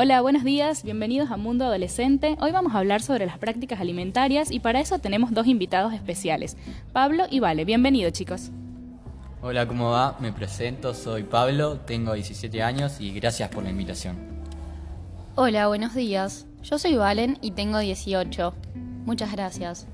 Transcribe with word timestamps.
Hola, 0.00 0.20
buenos 0.20 0.44
días, 0.44 0.84
bienvenidos 0.84 1.32
a 1.32 1.36
Mundo 1.36 1.64
Adolescente. 1.64 2.36
Hoy 2.40 2.52
vamos 2.52 2.72
a 2.72 2.78
hablar 2.78 3.02
sobre 3.02 3.26
las 3.26 3.36
prácticas 3.36 3.80
alimentarias 3.80 4.52
y 4.52 4.60
para 4.60 4.78
eso 4.78 5.00
tenemos 5.00 5.32
dos 5.32 5.48
invitados 5.48 5.92
especiales, 5.92 6.56
Pablo 6.92 7.24
y 7.28 7.40
Vale. 7.40 7.64
Bienvenidos 7.64 8.12
chicos. 8.12 8.52
Hola, 9.42 9.66
¿cómo 9.66 9.90
va? 9.90 10.16
Me 10.20 10.32
presento, 10.32 10.94
soy 10.94 11.24
Pablo, 11.24 11.80
tengo 11.80 12.12
17 12.12 12.62
años 12.62 13.00
y 13.00 13.10
gracias 13.10 13.48
por 13.48 13.64
la 13.64 13.70
invitación. 13.70 14.16
Hola, 15.34 15.66
buenos 15.66 15.96
días. 15.96 16.46
Yo 16.62 16.78
soy 16.78 16.94
Valen 16.94 17.36
y 17.40 17.50
tengo 17.50 17.80
18. 17.80 18.54
Muchas 19.04 19.32
gracias. 19.32 19.88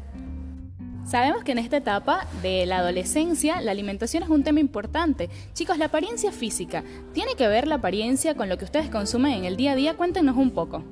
Sabemos 1.07 1.45
que 1.45 1.53
en 1.53 1.59
esta 1.59 1.77
etapa 1.77 2.27
de 2.41 2.65
la 2.65 2.79
adolescencia 2.79 3.61
la 3.61 3.73
alimentación 3.73 4.23
es 4.23 4.31
un 4.31 4.43
tema 4.43 4.61
importante. 4.61 5.29
Chicos, 5.53 5.77
la 5.77 5.87
apariencia 5.87 6.33
física, 6.33 6.83
¿tiene 7.13 7.35
que 7.37 7.47
ver 7.47 7.69
la 7.69 7.77
apariencia 7.77 8.35
con 8.35 8.49
lo 8.49 8.57
que 8.57 8.65
ustedes 8.65 8.89
consumen 8.89 9.33
en 9.33 9.45
el 9.45 9.57
día 9.57 9.73
a 9.73 9.77
día? 9.77 9.95
Cuéntenos 9.99 10.35
un 10.37 10.51
poco. 10.53 10.83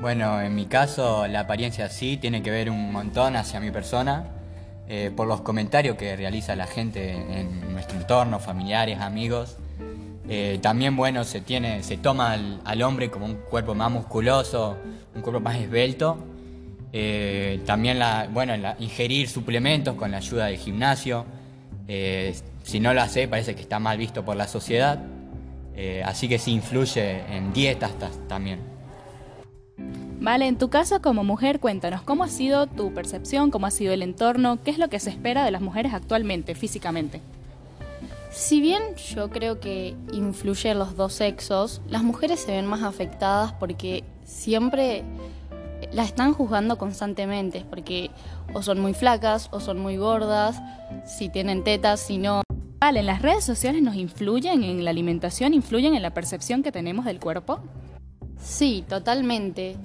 Bueno, 0.00 0.40
en 0.40 0.56
mi 0.56 0.66
caso 0.66 1.28
la 1.28 1.40
apariencia 1.40 1.88
sí 1.88 2.16
tiene 2.16 2.42
que 2.42 2.50
ver 2.50 2.68
un 2.68 2.92
montón 2.92 3.36
hacia 3.36 3.60
mi 3.60 3.70
persona, 3.70 4.24
eh, 4.88 5.12
por 5.14 5.28
los 5.28 5.42
comentarios 5.42 5.96
que 5.96 6.16
realiza 6.16 6.56
la 6.56 6.66
gente 6.66 7.12
en 7.12 7.72
nuestro 7.72 7.96
entorno, 7.96 8.40
familiares, 8.40 8.98
amigos. 8.98 9.56
Eh, 10.28 10.58
también, 10.60 10.96
bueno, 10.96 11.22
se, 11.22 11.40
tiene, 11.40 11.84
se 11.84 11.96
toma 11.96 12.36
al 12.64 12.82
hombre 12.82 13.08
como 13.08 13.26
un 13.26 13.36
cuerpo 13.36 13.76
más 13.76 13.90
musculoso, 13.90 14.76
un 15.14 15.22
cuerpo 15.22 15.40
más 15.40 15.56
esbelto 15.56 16.18
eh, 16.92 17.60
también 17.66 17.98
la, 17.98 18.28
bueno, 18.32 18.54
ingerir 18.78 19.28
suplementos 19.28 19.94
con 19.94 20.10
la 20.10 20.18
ayuda 20.18 20.46
del 20.46 20.56
gimnasio. 20.56 21.24
Eh, 21.86 22.34
si 22.62 22.80
no 22.80 22.94
lo 22.94 23.00
hace, 23.00 23.28
parece 23.28 23.54
que 23.54 23.62
está 23.62 23.78
mal 23.78 23.98
visto 23.98 24.24
por 24.24 24.36
la 24.36 24.46
sociedad. 24.46 25.02
Eh, 25.74 26.02
así 26.04 26.28
que 26.28 26.38
sí 26.38 26.52
influye 26.52 27.22
en 27.34 27.52
dietas 27.52 27.92
también. 28.28 28.60
Vale, 30.20 30.48
en 30.48 30.58
tu 30.58 30.68
caso 30.68 31.00
como 31.00 31.22
mujer, 31.22 31.60
cuéntanos, 31.60 32.02
¿cómo 32.02 32.24
ha 32.24 32.28
sido 32.28 32.66
tu 32.66 32.92
percepción? 32.92 33.52
¿Cómo 33.52 33.66
ha 33.66 33.70
sido 33.70 33.92
el 33.92 34.02
entorno? 34.02 34.58
¿Qué 34.64 34.72
es 34.72 34.78
lo 34.78 34.88
que 34.88 34.98
se 34.98 35.10
espera 35.10 35.44
de 35.44 35.52
las 35.52 35.62
mujeres 35.62 35.94
actualmente, 35.94 36.56
físicamente? 36.56 37.20
Si 38.30 38.60
bien 38.60 38.82
yo 39.14 39.30
creo 39.30 39.60
que 39.60 39.94
influye 40.12 40.74
los 40.74 40.96
dos 40.96 41.14
sexos, 41.14 41.80
las 41.88 42.02
mujeres 42.02 42.40
se 42.40 42.50
ven 42.50 42.66
más 42.66 42.82
afectadas 42.82 43.52
porque 43.52 44.02
siempre 44.24 45.04
la 45.92 46.04
están 46.04 46.34
juzgando 46.34 46.78
constantemente, 46.78 47.64
porque 47.68 48.10
o 48.52 48.62
son 48.62 48.80
muy 48.80 48.94
flacas 48.94 49.48
o 49.52 49.60
son 49.60 49.78
muy 49.78 49.96
gordas, 49.96 50.60
si 51.06 51.28
tienen 51.28 51.64
tetas, 51.64 52.00
si 52.00 52.18
no. 52.18 52.42
Vale, 52.80 53.02
¿las 53.02 53.22
redes 53.22 53.44
sociales 53.44 53.82
nos 53.82 53.96
influyen 53.96 54.62
en 54.62 54.84
la 54.84 54.90
alimentación, 54.90 55.54
influyen 55.54 55.94
en 55.94 56.02
la 56.02 56.14
percepción 56.14 56.62
que 56.62 56.70
tenemos 56.70 57.04
del 57.04 57.18
cuerpo? 57.18 57.60
Sí, 58.40 58.84
totalmente. 58.88 59.76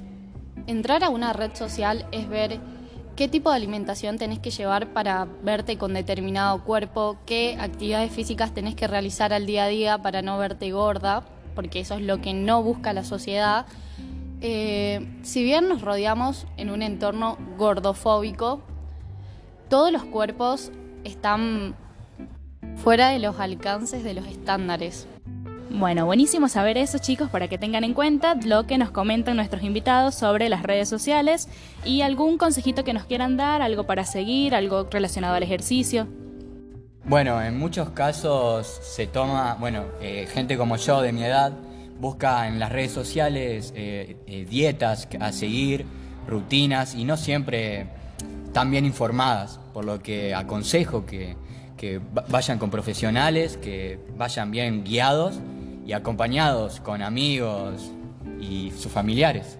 Entrar 0.68 1.04
a 1.04 1.10
una 1.10 1.34
red 1.34 1.56
social 1.56 2.06
es 2.12 2.30
ver 2.30 2.60
qué 3.16 3.28
tipo 3.28 3.50
de 3.50 3.56
alimentación 3.56 4.18
tenés 4.18 4.40
que 4.40 4.52
llevar 4.52 4.94
para 4.94 5.28
verte 5.44 5.78
con 5.78 5.94
determinado 5.94 6.64
cuerpo, 6.64 7.18
qué 7.26 7.58
actividades 7.60 8.12
físicas 8.12 8.54
tenés 8.54 8.76
que 8.76 8.88
realizar 8.88 9.34
al 9.34 9.46
día 9.46 9.66
a 9.66 9.68
día 9.68 9.98
para 9.98 10.22
no 10.22 10.38
verte 10.38 10.72
gorda, 10.72 11.24
porque 11.56 11.80
eso 11.80 11.96
es 11.96 12.02
lo 12.02 12.22
que 12.22 12.34
no 12.34 12.62
busca 12.64 12.94
la 12.94 13.04
sociedad. 13.04 13.66
Eh, 14.46 15.00
si 15.22 15.42
bien 15.42 15.70
nos 15.70 15.82
rodeamos 15.82 16.48
en 16.58 16.70
un 16.70 16.82
entorno 16.82 17.38
gordofóbico, 17.58 18.62
todos 19.70 19.90
los 19.90 20.04
cuerpos 20.04 20.70
están 21.06 21.76
fuera 22.76 23.08
de 23.10 23.20
los 23.20 23.40
alcances 23.40 24.04
de 24.04 24.14
los 24.14 24.28
estándares. 24.28 25.08
Bueno, 25.70 26.06
buenísimo 26.06 26.50
saber 26.50 26.78
eso 26.78 26.98
chicos 26.98 27.30
para 27.30 27.48
que 27.48 27.58
tengan 27.58 27.86
en 27.86 27.94
cuenta 27.94 28.36
lo 28.36 28.68
que 28.68 28.78
nos 28.78 28.92
comentan 28.92 29.38
nuestros 29.38 29.64
invitados 29.64 30.14
sobre 30.14 30.50
las 30.50 30.62
redes 30.62 30.90
sociales 30.90 31.48
y 31.86 32.02
algún 32.02 32.38
consejito 32.38 32.84
que 32.84 32.92
nos 32.92 33.06
quieran 33.06 33.38
dar, 33.38 33.62
algo 33.62 33.86
para 33.86 34.04
seguir, 34.04 34.56
algo 34.56 34.90
relacionado 34.92 35.36
al 35.36 35.44
ejercicio. 35.44 36.06
Bueno, 37.06 37.42
en 37.42 37.58
muchos 37.58 37.92
casos 37.92 38.68
se 38.68 39.08
toma, 39.08 39.56
bueno, 39.58 39.86
eh, 40.02 40.28
gente 40.30 40.58
como 40.58 40.76
yo 40.76 41.02
de 41.02 41.14
mi 41.14 41.24
edad, 41.24 41.54
busca 42.00 42.48
en 42.48 42.60
las 42.60 42.72
redes 42.72 42.92
sociales 42.92 43.74
eh, 43.76 44.18
eh, 44.28 44.46
dietas 44.50 45.08
a 45.20 45.32
seguir, 45.32 45.86
rutinas 46.28 46.96
y 46.96 47.06
no 47.06 47.18
siempre 47.18 47.88
tan 48.54 48.72
bien 48.72 48.86
informadas, 48.86 49.60
por 49.74 49.86
lo 49.86 50.00
que 50.00 50.34
aconsejo 50.36 51.06
que, 51.06 51.36
que 51.78 52.00
vayan 52.30 52.60
con 52.60 52.70
profesionales, 52.70 53.58
que 53.58 54.00
vayan 54.16 54.52
bien 54.52 54.84
guiados 54.84 55.40
y 55.86 55.94
acompañados 55.94 56.80
con 56.80 57.02
amigos 57.02 57.92
y 58.40 58.72
sus 58.72 58.92
familiares. 58.92 59.58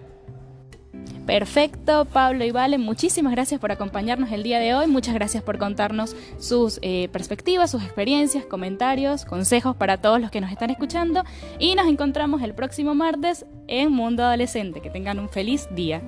Perfecto, 1.26 2.04
Pablo 2.04 2.44
y 2.44 2.50
Vale, 2.50 2.76
muchísimas 2.76 3.32
gracias 3.32 3.58
por 3.58 3.72
acompañarnos 3.72 4.30
el 4.30 4.42
día 4.42 4.58
de 4.58 4.74
hoy, 4.74 4.86
muchas 4.86 5.14
gracias 5.14 5.42
por 5.42 5.56
contarnos 5.56 6.14
sus 6.38 6.78
eh, 6.82 7.08
perspectivas, 7.12 7.70
sus 7.70 7.82
experiencias, 7.82 8.44
comentarios, 8.44 9.24
consejos 9.24 9.74
para 9.74 10.02
todos 10.02 10.20
los 10.20 10.30
que 10.30 10.42
nos 10.42 10.52
están 10.52 10.68
escuchando 10.68 11.24
y 11.58 11.74
nos 11.76 11.86
encontramos 11.86 12.42
el 12.42 12.54
próximo 12.54 12.94
martes 12.94 13.46
en 13.68 13.90
Mundo 13.90 14.22
Adolescente. 14.22 14.82
Que 14.82 14.90
tengan 14.90 15.18
un 15.18 15.30
feliz 15.30 15.66
día. 15.74 16.02